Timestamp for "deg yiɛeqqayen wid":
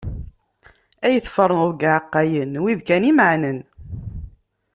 1.73-2.79